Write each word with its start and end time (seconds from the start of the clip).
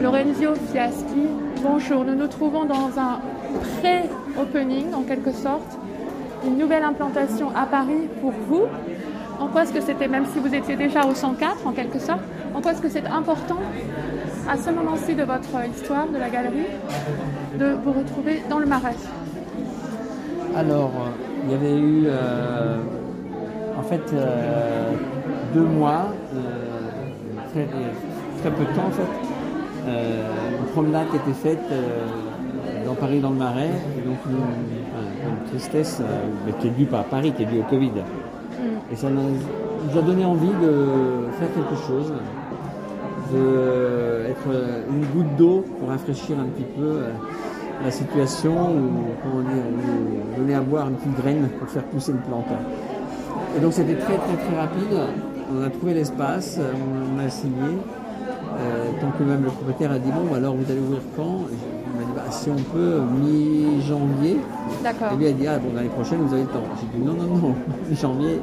Lorenzo 0.00 0.54
Fiaschi, 0.70 1.28
bonjour. 1.62 2.04
Nous 2.04 2.14
nous 2.14 2.26
trouvons 2.26 2.64
dans 2.64 2.98
un 2.98 3.20
pré-opening, 3.78 4.92
en 4.92 5.02
quelque 5.02 5.32
sorte, 5.32 5.78
une 6.46 6.58
nouvelle 6.58 6.82
implantation 6.84 7.48
à 7.56 7.66
Paris 7.66 8.08
pour 8.20 8.32
vous. 8.48 8.64
En 9.40 9.48
quoi 9.48 9.62
est-ce 9.62 9.72
que 9.72 9.80
c'était, 9.80 10.08
même 10.08 10.26
si 10.26 10.38
vous 10.38 10.54
étiez 10.54 10.76
déjà 10.76 11.06
au 11.06 11.14
104 11.14 11.66
en 11.66 11.72
quelque 11.72 11.98
sorte, 11.98 12.20
en 12.54 12.60
quoi 12.60 12.72
est-ce 12.72 12.82
que 12.82 12.88
c'est 12.88 13.06
important 13.06 13.58
à 14.48 14.56
ce 14.56 14.70
moment-ci 14.70 15.14
de 15.14 15.24
votre 15.24 15.48
histoire, 15.74 16.06
de 16.06 16.18
la 16.18 16.28
galerie, 16.28 16.66
de 17.58 17.76
vous 17.84 17.92
retrouver 17.92 18.42
dans 18.50 18.58
le 18.58 18.66
Marais? 18.66 18.96
Alors, 20.56 20.92
il 21.44 21.50
y 21.50 21.54
avait 21.54 21.78
eu 21.78 22.04
euh, 22.06 22.78
en 23.78 23.82
fait 23.82 24.12
euh, 24.12 24.90
deux 25.54 25.64
mois, 25.64 26.12
euh, 26.34 27.64
très 28.44 28.52
peu 28.52 28.64
de 28.64 28.76
temps 28.76 28.88
en 28.88 28.90
fait, 28.90 29.88
une 29.88 30.66
promenade 30.72 31.06
qui 31.10 31.16
était 31.16 31.32
faite 31.32 31.64
dans 32.84 32.94
Paris 32.94 33.20
dans 33.20 33.30
le 33.30 33.36
Marais, 33.36 33.70
et 33.96 34.06
donc 34.06 34.18
une, 34.28 35.48
tristesse 35.48 36.02
qui 36.60 36.66
est 36.66 36.70
due 36.70 36.84
par 36.84 37.04
Paris, 37.04 37.32
qui 37.32 37.44
est 37.44 37.46
due 37.46 37.60
au 37.60 37.62
Covid. 37.62 37.88
Mm. 37.88 38.92
Et 38.92 38.96
ça 38.96 39.08
nous 39.08 39.98
a 39.98 40.02
donné 40.02 40.26
envie 40.26 40.52
de 40.62 41.26
faire 41.38 41.48
quelque 41.54 41.80
chose, 41.86 42.12
d'être 43.32 44.56
une 44.90 45.06
goutte 45.06 45.36
d'eau 45.38 45.64
pour 45.78 45.88
rafraîchir 45.88 46.36
un 46.38 46.44
petit 46.44 46.66
peu 46.76 46.98
la 47.82 47.90
situation 47.90 48.52
ou 48.52 49.42
dire, 49.42 50.36
donner 50.36 50.54
à 50.54 50.60
boire 50.60 50.88
une 50.88 50.96
petite 50.96 51.16
graine 51.16 51.48
pour 51.58 51.68
faire 51.68 51.84
pousser 51.84 52.12
une 52.12 52.18
plante. 52.18 52.44
Et 53.56 53.60
donc 53.60 53.72
c'était 53.72 53.94
très 53.94 54.16
très 54.16 54.36
très 54.36 54.60
rapide. 54.60 54.98
On 55.52 55.62
a 55.62 55.70
trouvé 55.70 55.94
l'espace, 55.94 56.58
on, 56.58 57.18
a 57.18 57.28
signé. 57.28 57.78
Euh, 58.56 58.90
tant 59.00 59.10
que 59.18 59.24
même 59.24 59.42
le 59.42 59.50
propriétaire 59.50 59.92
a 59.92 59.98
dit 59.98 60.10
bon 60.10 60.34
alors 60.34 60.54
vous 60.54 60.70
allez 60.70 60.80
ouvrir 60.80 61.00
quand? 61.16 61.40
Il 61.50 62.00
m'a 62.00 62.06
dit 62.06 62.12
bah, 62.14 62.30
si 62.30 62.50
on 62.50 62.56
peut 62.56 63.00
mi-janvier. 63.20 64.38
D'accord. 64.82 65.12
Et 65.12 65.16
lui 65.16 65.26
a 65.26 65.32
dit 65.32 65.46
ah 65.46 65.58
bon 65.58 65.74
l'année 65.74 65.88
prochaine 65.88 66.18
vous 66.18 66.32
avez 66.32 66.42
le 66.42 66.48
temps. 66.48 66.64
J'ai 66.80 66.98
dit 66.98 67.04
non 67.04 67.14
non 67.14 67.36
non 67.36 67.54
mi-janvier 67.88 68.40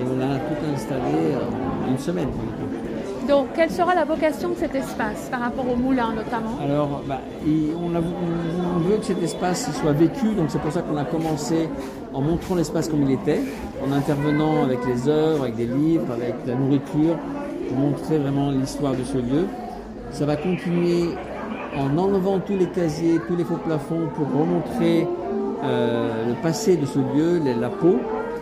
et 0.00 0.04
on 0.04 0.20
a 0.20 0.36
tout 0.38 0.74
installé 0.74 1.34
en 1.36 1.90
une 1.90 1.98
semaine. 1.98 2.28
Donc, 3.28 3.48
quelle 3.54 3.70
sera 3.70 3.94
la 3.94 4.04
vocation 4.04 4.48
de 4.48 4.56
cet 4.56 4.74
espace 4.74 5.28
par 5.30 5.40
rapport 5.40 5.64
au 5.70 5.76
moulin 5.76 6.12
notamment? 6.14 6.56
Alors, 6.60 7.02
bah, 7.06 7.20
on, 7.46 8.78
veut 8.80 8.96
que 8.96 9.04
cet 9.04 9.22
espace 9.22 9.70
soit 9.80 9.92
vécu, 9.92 10.34
donc 10.34 10.46
c'est 10.48 10.60
pour 10.60 10.72
ça 10.72 10.82
qu'on 10.82 10.96
a 10.96 11.04
commencé 11.04 11.68
en 12.12 12.22
montrant 12.22 12.56
l'espace 12.56 12.88
comme 12.88 13.02
il 13.02 13.12
était, 13.12 13.40
en 13.86 13.92
intervenant 13.92 14.64
avec 14.64 14.80
les 14.84 15.08
œuvres, 15.08 15.44
avec 15.44 15.54
des 15.54 15.66
livres, 15.66 16.10
avec 16.12 16.34
la 16.44 16.56
nourriture, 16.56 17.16
montrer 17.74 18.18
vraiment 18.18 18.50
l'histoire 18.50 18.94
de 18.94 19.04
ce 19.04 19.18
lieu. 19.18 19.46
Ça 20.10 20.26
va 20.26 20.36
continuer 20.36 21.10
en 21.76 21.96
enlevant 21.96 22.40
tous 22.40 22.56
les 22.56 22.66
casiers, 22.66 23.20
tous 23.26 23.36
les 23.36 23.44
faux 23.44 23.56
plafonds 23.56 24.08
pour 24.14 24.26
remontrer 24.26 25.06
euh, 25.62 26.28
le 26.28 26.34
passé 26.42 26.76
de 26.76 26.86
ce 26.86 26.98
lieu, 26.98 27.40
la 27.60 27.68
peau, 27.68 27.96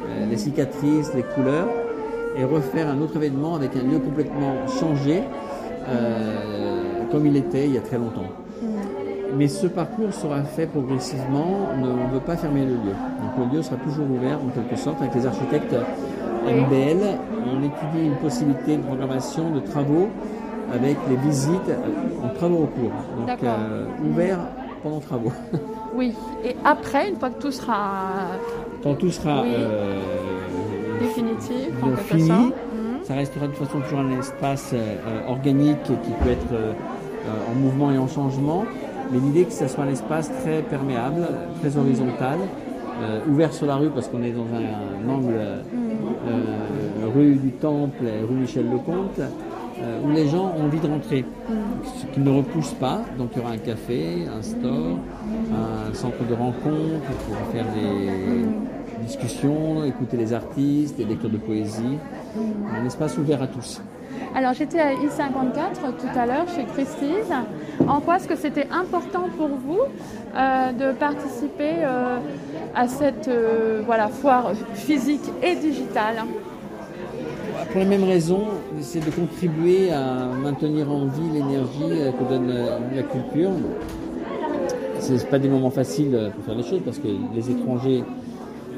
euh, 0.09 0.27
les 0.31 0.37
cicatrices, 0.37 1.13
les 1.15 1.23
couleurs 1.23 1.69
et 2.37 2.45
refaire 2.45 2.89
un 2.89 3.01
autre 3.01 3.17
événement 3.17 3.57
avec 3.57 3.75
un 3.75 3.83
lieu 3.83 3.99
complètement 3.99 4.55
changé, 4.81 5.25
euh, 5.89 7.03
comme 7.11 7.27
il 7.27 7.37
était 7.37 7.67
il 7.67 7.75
y 7.75 7.79
a 7.79 7.81
très 7.81 7.99
longtemps. 7.99 8.29
Mais 9.37 9.49
ce 9.49 9.67
parcours 9.67 10.15
sera 10.15 10.43
fait 10.43 10.67
progressivement, 10.67 11.69
on 11.75 12.09
ne 12.09 12.13
veut 12.13 12.21
pas 12.21 12.37
fermer 12.37 12.65
le 12.65 12.73
lieu. 12.73 12.95
Donc 13.21 13.51
le 13.51 13.57
lieu 13.57 13.63
sera 13.63 13.77
toujours 13.77 14.07
ouvert 14.11 14.39
en 14.43 14.49
quelque 14.49 14.77
sorte 14.77 15.01
avec 15.01 15.15
les 15.15 15.27
architectes 15.27 15.75
MBL. 16.47 17.19
On 17.47 17.59
étudie 17.63 18.07
une 18.07 18.17
possibilité 18.17 18.77
de 18.77 18.83
programmation 18.83 19.51
de 19.51 19.61
travaux 19.61 20.09
avec 20.73 20.97
les 21.09 21.17
visites 21.17 21.71
en 22.23 22.29
travaux 22.29 22.65
au 22.65 22.67
cours. 22.67 22.93
Donc 23.27 23.43
euh, 23.43 23.87
ouvert 24.05 24.39
pendant 24.83 25.01
travaux. 25.01 25.33
Oui, 25.95 26.15
et 26.45 26.55
après, 26.65 27.09
une 27.09 27.17
fois 27.17 27.31
que 27.31 27.41
tout 27.41 27.51
sera... 27.51 28.13
Quand 28.83 28.95
tout 28.95 29.11
sera... 29.11 29.43
Euh, 29.43 29.99
définitif, 31.01 31.71
en 31.83 31.97
fini, 31.97 32.31
mhm. 32.31 32.53
ça 33.03 33.15
restera 33.15 33.47
de 33.47 33.53
toute 33.53 33.67
façon 33.67 33.81
toujours 33.81 34.01
un 34.01 34.19
espace 34.19 34.73
euh, 34.75 35.29
organique 35.29 35.83
qui 35.83 36.11
peut 36.23 36.31
être 36.31 36.53
euh, 36.53 36.73
en 37.51 37.55
mouvement 37.55 37.91
et 37.91 37.99
en 37.99 38.09
changement. 38.09 38.65
Mais 39.11 39.19
l'idée 39.19 39.45
que 39.45 39.53
ce 39.53 39.67
soit 39.69 39.85
un 39.85 39.89
espace 39.89 40.31
très 40.43 40.63
perméable, 40.63 41.27
très 41.61 41.77
horizontal, 41.77 42.39
euh, 43.03 43.21
ouvert 43.31 43.53
sur 43.53 43.67
la 43.67 43.77
rue 43.77 43.91
parce 43.91 44.09
qu'on 44.09 44.23
est 44.23 44.33
dans 44.33 44.43
un, 44.43 45.09
angle 45.09 45.33
mhm. 45.73 45.88
Rue 47.15 47.35
du 47.37 47.51
Temple, 47.53 48.05
rue 48.29 48.37
Michel 48.37 48.71
Lecomte, 48.71 49.21
où 50.05 50.11
les 50.11 50.29
gens 50.29 50.53
ont 50.59 50.65
envie 50.65 50.81
de 50.81 50.87
rentrer, 50.87 51.25
mhm. 51.49 51.57
ce 51.85 52.07
qui 52.07 52.21
ne 52.21 52.31
repousse 52.31 52.73
pas. 52.75 53.03
Donc 53.17 53.31
il 53.35 53.39
y 53.39 53.41
aura 53.43 53.53
un 53.53 53.59
café, 53.59 54.27
un 54.27 54.43
store, 54.43 54.99
un 55.53 55.95
centre 55.95 56.25
de 56.29 56.35
rencontre 56.35 57.11
pour 57.27 57.37
faire 57.53 57.67
des 57.75 59.05
discussions, 59.05 59.85
écouter 59.85 60.17
les 60.17 60.33
artistes, 60.33 60.97
des 60.97 61.05
lectures 61.05 61.31
de 61.31 61.39
poésie. 61.39 61.99
Un 62.77 62.85
espace 62.85 63.17
ouvert 63.19 63.43
à 63.43 63.47
tous. 63.47 63.81
Alors 64.35 64.53
j'étais 64.53 64.81
à 64.81 64.93
I54 64.93 65.97
tout 65.99 66.19
à 66.19 66.27
l'heure 66.27 66.47
chez 66.55 66.65
Christie's. 66.65 67.27
En 67.87 68.01
quoi 68.01 68.17
est-ce 68.17 68.29
que 68.29 68.37
c'était 68.37 68.69
important 68.71 69.25
pour 69.37 69.49
vous 69.49 69.81
euh, 70.37 70.73
de 70.73 70.93
participer 70.97 71.75
euh, 71.81 72.19
à 72.75 72.87
cette 72.87 73.29
euh, 73.29 73.83
voilà, 73.87 74.09
foire 74.09 74.53
physique 74.75 75.31
et 75.43 75.57
digitale? 75.57 76.17
Pour 77.73 77.81
les 77.81 77.87
mêmes 77.87 78.05
raisons, 78.05 78.45
c'est 78.81 79.05
de 79.05 79.11
contribuer 79.11 79.91
à 79.91 80.27
maintenir 80.41 80.91
en 80.91 81.07
vie 81.07 81.31
l'énergie 81.33 82.13
que 82.19 82.29
donne 82.29 82.53
la 82.95 83.03
culture. 83.03 83.51
Ce 85.01 85.13
n'est 85.13 85.19
pas 85.31 85.39
des 85.39 85.49
moments 85.49 85.71
faciles 85.71 86.31
pour 86.35 86.45
faire 86.45 86.55
les 86.55 86.63
choses 86.63 86.81
parce 86.85 86.99
que 86.99 87.09
les 87.35 87.51
étrangers 87.51 88.05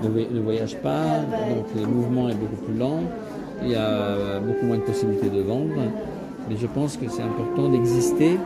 ne, 0.03 0.41
voyage 0.41 0.77
pas, 0.79 1.21
donc 1.49 1.67
le 1.77 1.87
mouvement 1.87 2.29
est 2.29 2.35
beaucoup 2.35 2.65
plus 2.65 2.75
lent, 2.75 3.01
il 3.63 3.71
y 3.71 3.75
a 3.77 4.41
beaucoup 4.41 4.67
moins 4.67 4.77
de 4.79 4.83
possibilités 4.83 5.29
de 5.29 5.43
vendre, 5.43 5.75
mais 6.49 6.57
je 6.57 6.67
pense 6.67 6.97
que 6.97 7.09
c'est 7.09 7.23
important 7.23 7.69
d'exister 7.69 8.39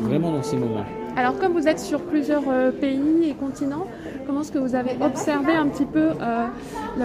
vraiment 0.00 0.32
dans 0.32 0.42
ces 0.42 0.56
moments. 0.56 0.84
Alors 1.16 1.36
comme 1.38 1.52
vous 1.52 1.66
êtes 1.66 1.80
sur 1.80 2.00
plusieurs 2.00 2.44
euh, 2.48 2.70
pays 2.70 3.28
et 3.28 3.34
continents, 3.34 3.86
comment 4.26 4.42
est-ce 4.42 4.52
que 4.52 4.58
vous 4.58 4.76
avez 4.76 4.92
observé 5.00 5.52
un 5.52 5.66
petit 5.66 5.86
peu 5.86 6.10
euh, 6.10 6.46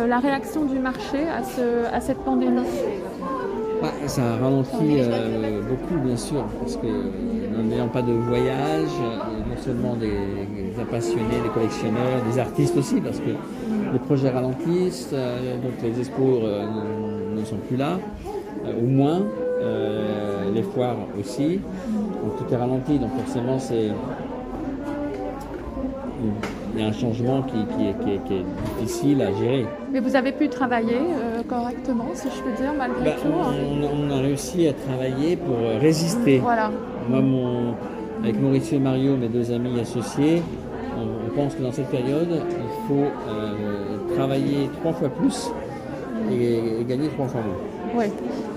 la 0.07 0.19
réaction 0.19 0.66
du 0.66 0.78
marché 0.78 1.28
à, 1.28 1.44
ce, 1.44 1.85
à 1.91 2.00
cette 2.00 2.19
pandémie? 2.19 2.62
Bah, 3.81 3.90
Ça 4.06 4.22
a 4.22 4.38
ralenti 4.38 4.97
euh, 5.00 5.62
beaucoup 5.68 6.00
bien 6.06 6.16
sûr, 6.16 6.46
parce 6.59 6.78
que 6.78 6.88
n'ayant 7.68 7.88
pas 7.88 8.03
de 8.03 8.13
voyage, 8.13 8.90
non 9.50 9.57
seulement 9.57 9.96
des, 9.96 10.09
des, 10.09 10.85
passionnés, 10.91 11.41
des 11.44 11.50
collectionneurs, 11.50 12.22
des 12.31 12.40
artistes 12.40 12.78
aussi, 12.78 13.02
parce 13.02 13.19
que 13.19 13.31
les 13.94 14.00
projets 14.00 14.29
ralentissent, 14.29 15.09
euh, 15.13 15.56
donc 15.57 15.73
les 15.81 16.00
expos 16.00 16.40
euh, 16.44 16.66
ne 17.33 17.44
sont 17.44 17.57
plus 17.67 17.77
là, 17.77 17.99
euh, 18.66 18.79
au 18.79 18.88
moins, 18.88 19.21
les 20.53 20.61
foires 20.61 20.97
aussi, 21.17 21.61
donc 22.21 22.38
tout 22.38 22.53
est 22.53 22.57
ralenti, 22.57 22.99
donc 22.99 23.11
forcément 23.17 23.57
c'est 23.57 23.91
il 26.75 26.81
y 26.81 26.83
a 26.83 26.88
un 26.88 26.91
changement 26.91 27.43
qui, 27.43 27.57
est, 27.57 28.43
difficile 28.81 29.22
à 29.22 29.31
gérer. 29.33 29.66
Mais 29.91 30.01
vous 30.01 30.16
avez 30.17 30.33
pu 30.33 30.49
travailler 30.49 30.99
correctement, 31.47 32.07
si 32.13 32.27
je 32.27 32.41
peux 32.43 32.61
dire, 32.61 32.73
malgré 32.77 33.05
bah, 33.05 33.16
tout 33.22 33.29
hein 33.29 33.53
on, 33.93 34.11
a 34.11 34.22
réussi 34.22 34.67
à 34.67 34.73
travailler 34.73 35.38
pour 35.38 35.57
résister. 35.79 36.39
Voilà. 36.39 36.69
Moi, 37.09 37.22
mon, 37.22 37.73
avec 38.22 38.41
Mauricio 38.41 38.77
et 38.77 38.81
Mario, 38.81 39.16
mes 39.16 39.29
deux 39.29 39.49
amis 39.51 39.79
associés, 39.79 40.41
on, 40.97 41.35
pense 41.35 41.55
que 41.55 41.63
dans 41.63 41.72
cette 41.72 41.89
période, 41.89 42.29
il 42.29 42.88
faut 42.88 43.07
travailler 44.16 44.69
trois 44.81 44.93
fois 44.93 45.09
plus 45.09 45.51
et, 46.31 46.84
gagner 46.85 47.09
trois 47.09 47.28
fois 47.28 47.41
moins. 47.41 48.00
Oui, 48.03 48.06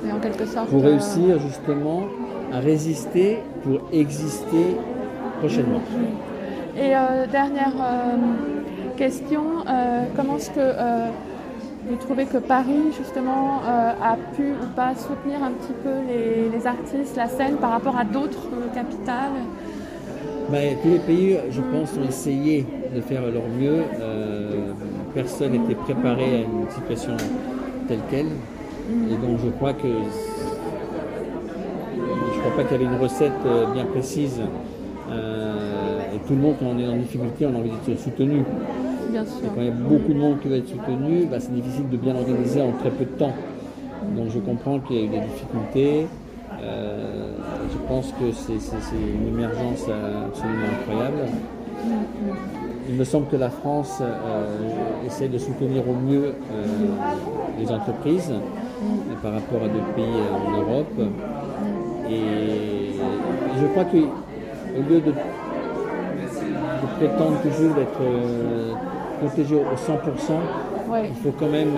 mais 0.04 0.12
en 0.12 0.18
quelque 0.18 0.46
sorte. 0.46 0.68
Pour 0.68 0.82
réussir 0.82 1.38
justement 1.40 2.04
à 2.52 2.58
résister, 2.60 3.38
pour 3.62 3.80
exister 3.92 4.76
prochainement. 5.38 5.80
Et 6.76 6.94
euh, 6.94 7.26
dernière 7.30 7.72
euh, 7.80 8.16
question, 8.96 9.42
euh, 9.66 10.04
comment 10.14 10.36
est-ce 10.36 10.50
que 10.50 10.72
vous 11.88 11.96
trouvez 11.96 12.26
que 12.26 12.38
Paris 12.38 12.92
justement 12.96 13.60
a 13.64 14.16
pu 14.36 14.50
ou 14.50 14.66
pas 14.74 14.94
soutenir 14.96 15.42
un 15.42 15.52
petit 15.52 15.72
peu 15.84 15.90
les, 16.08 16.48
les 16.50 16.66
artistes, 16.66 17.16
la 17.16 17.28
scène 17.28 17.56
par 17.56 17.70
rapport 17.70 17.96
à 17.96 18.04
d'autres 18.04 18.48
capitales? 18.74 19.38
Ben, 20.50 20.76
tous 20.82 20.88
les 20.88 20.98
pays, 20.98 21.38
je 21.50 21.60
pense, 21.60 21.96
ont 21.96 22.08
essayé 22.08 22.66
de 22.94 23.00
faire 23.00 23.22
leur 23.22 23.48
mieux. 23.58 23.82
Personne 25.16 25.52
n'était 25.52 25.74
préparé 25.74 26.24
à 26.24 26.38
une 26.40 26.68
situation 26.68 27.16
telle 27.88 28.00
qu'elle. 28.10 28.26
Et 29.10 29.16
donc 29.16 29.38
je 29.42 29.48
crois 29.48 29.72
que 29.72 29.88
je 32.34 32.40
crois 32.40 32.54
pas 32.54 32.64
qu'il 32.64 32.72
y 32.72 32.84
avait 32.84 32.94
une 32.94 33.00
recette 33.00 33.32
euh, 33.46 33.72
bien 33.72 33.86
précise. 33.86 34.42
Euh, 35.10 36.00
et 36.14 36.18
tout 36.26 36.34
le 36.34 36.40
monde, 36.40 36.56
quand 36.60 36.66
on 36.66 36.78
est 36.78 36.86
en 36.86 36.96
difficulté, 36.96 37.46
on 37.46 37.54
a 37.54 37.58
envie 37.60 37.70
d'être 37.86 37.98
soutenu. 37.98 38.44
Bien 39.10 39.24
sûr. 39.24 39.46
Et 39.46 39.48
quand 39.54 39.60
il 39.62 39.64
y 39.64 39.68
a 39.68 39.70
beaucoup 39.70 40.12
de 40.12 40.18
monde 40.18 40.38
qui 40.42 40.48
veut 40.48 40.56
être 40.58 40.68
soutenu, 40.68 41.24
ben, 41.24 41.40
c'est 41.40 41.54
difficile 41.54 41.88
de 41.88 41.96
bien 41.96 42.14
organiser 42.14 42.60
en 42.60 42.72
très 42.72 42.90
peu 42.90 43.06
de 43.06 43.18
temps. 43.18 43.32
Donc 44.14 44.28
je 44.28 44.38
comprends 44.40 44.80
qu'il 44.80 44.96
y 44.96 44.98
a 44.98 45.02
eu 45.04 45.08
des 45.08 45.20
difficultés. 45.20 46.08
Euh, 46.62 47.30
je 47.72 47.78
pense 47.88 48.12
que 48.20 48.32
c'est 48.32 48.52
une 48.52 49.28
émergence 49.28 49.88
absolument 50.28 50.66
incroyable. 50.78 51.20
Il 52.88 52.94
me 52.94 53.04
semble 53.04 53.26
que 53.26 53.36
la 53.36 53.50
France 53.50 53.98
euh, 54.00 55.06
essaie 55.06 55.28
de 55.28 55.38
soutenir 55.38 55.82
au 55.88 55.94
mieux 55.94 56.26
euh, 56.26 56.64
les 57.58 57.70
entreprises 57.72 58.30
euh, 58.32 59.14
par 59.22 59.32
rapport 59.32 59.62
à 59.64 59.68
d'autres 59.68 59.92
pays 59.94 60.04
en 60.04 60.50
Europe. 60.60 61.00
Et 62.08 62.92
je 63.60 63.66
crois 63.66 63.84
qu'au 63.84 63.96
lieu 64.88 65.00
de, 65.00 65.10
de 65.10 66.86
prétendre 66.96 67.40
toujours 67.42 67.74
d'être 67.74 68.00
euh, 68.02 68.72
protégé 69.20 69.54
au 69.56 69.74
100%, 69.74 70.32
Ouais. 70.88 71.08
il 71.08 71.16
faut 71.16 71.32
quand 71.36 71.48
même 71.48 71.72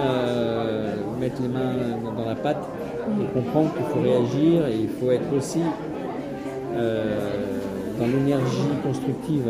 mettre 1.18 1.40
les 1.40 1.48
mains 1.48 1.72
dans 2.14 2.26
la 2.26 2.34
pâte 2.34 2.62
et 3.18 3.24
comprendre 3.32 3.70
qu'il 3.72 3.86
faut 3.86 4.00
réagir 4.02 4.66
et 4.66 4.74
il 4.80 4.88
faut 4.90 5.10
être 5.10 5.32
aussi 5.34 5.62
euh, 6.76 7.18
dans 7.98 8.06
l'énergie 8.06 8.68
constructive 8.84 9.48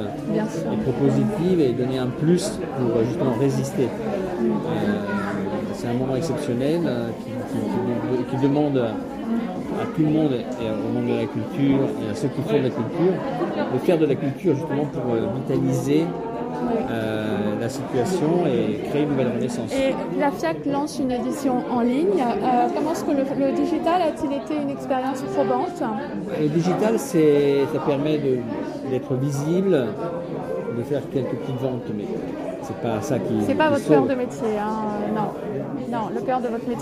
et 0.73 0.77
propositive 0.91 1.61
et 1.61 1.73
donner 1.73 1.99
un 1.99 2.07
plus 2.07 2.59
pour 2.79 2.97
euh, 2.97 3.05
justement 3.05 3.35
résister. 3.39 3.85
Euh, 3.85 4.47
c'est 5.75 5.89
un 5.89 5.95
moment 5.95 6.17
exceptionnel 6.17 6.81
euh, 6.87 7.09
qui, 7.19 7.31
qui- 7.31 8.31
qui- 8.31 8.37
qui 8.37 8.43
demande 8.43 8.79
à 8.79 9.85
tout 9.95 10.03
le 10.03 10.09
monde 10.11 10.33
et 10.33 10.67
au 10.71 10.93
monde 10.93 11.07
de 11.09 11.15
la 11.21 11.27
culture 11.27 11.81
et 12.05 12.11
à 12.11 12.15
ceux 12.15 12.29
qui 12.29 12.41
font 12.43 12.57
de 12.59 12.63
la 12.65 12.71
culture 12.71 13.15
de 13.75 13.79
faire 13.79 13.99
de 13.99 14.07
la 14.07 14.15
culture 14.15 14.55
justement 14.55 14.87
pour 14.87 15.15
vitaliser 15.37 16.05
euh, 16.91 17.61
la 17.61 17.69
situation 17.69 18.47
et 18.47 18.89
créer 18.89 19.03
une 19.03 19.11
nouvelle 19.11 19.33
renaissance. 19.35 19.73
Et 19.73 19.95
la 20.19 20.31
FIAC 20.31 20.67
lance 20.67 20.99
une 20.99 21.11
édition 21.11 21.63
en 21.71 21.81
ligne. 21.81 22.21
Euh, 22.21 22.69
comment 22.75 22.93
est-ce 22.93 23.05
que 23.05 23.11
le, 23.11 23.47
le 23.47 23.53
digital 23.53 24.03
a-t-il 24.03 24.33
été 24.33 24.57
une 24.61 24.71
expérience 24.71 25.23
probante? 25.23 25.83
Le 26.41 26.49
digital, 26.49 26.99
c'est, 26.99 27.65
ça 27.73 27.81
permet 27.81 28.19
d'être 28.91 29.15
visible, 29.15 29.87
de 30.77 30.83
faire 30.83 31.03
quelques 31.13 31.35
petites 31.37 31.61
ventes, 31.61 31.91
mais 31.97 32.05
c'est 32.63 32.77
pas 32.77 33.01
ça 33.01 33.19
qui. 33.19 33.35
C'est 33.47 33.55
pas 33.55 33.71
votre 33.71 33.83
sauve. 33.83 33.97
cœur 33.97 34.07
de 34.07 34.15
métier, 34.15 34.59
hein, 34.61 35.15
non. 35.15 35.33
Non, 35.91 36.11
le 36.15 36.21
cœur 36.21 36.41
de 36.41 36.49
votre 36.49 36.69
métier 36.69 36.77